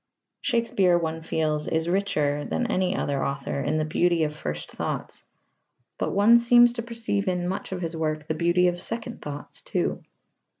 Shakespeare, 0.41 0.97
one 0.97 1.21
feels, 1.21 1.67
is 1.67 1.87
richer 1.87 2.43
than 2.43 2.71
any 2.71 2.95
other 2.95 3.23
author 3.23 3.59
in 3.61 3.77
the 3.77 3.85
beauty 3.85 4.23
of 4.23 4.35
first 4.35 4.71
thoughts. 4.71 5.25
But 5.99 6.11
one 6.11 6.39
seems 6.39 6.73
to 6.73 6.81
perceive 6.81 7.27
in 7.27 7.47
much 7.47 7.71
of 7.71 7.81
his 7.83 7.95
work 7.95 8.27
the 8.27 8.33
beauty 8.33 8.67
of 8.67 8.81
second 8.81 9.21
thoughts 9.21 9.61
too. 9.61 10.01